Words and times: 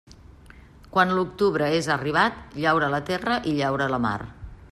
Quan 0.95 1.13
l'octubre 1.17 1.69
és 1.81 1.91
arribat, 1.97 2.41
llaura 2.65 2.93
la 2.95 3.05
terra 3.11 3.39
i 3.53 3.59
llaura 3.61 3.91
la 3.97 4.03
mar. 4.09 4.19